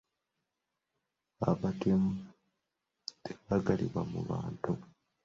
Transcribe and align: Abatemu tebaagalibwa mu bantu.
Abatemu 1.49 2.11
tebaagalibwa 3.23 4.01
mu 4.11 4.19
bantu. 4.29 4.71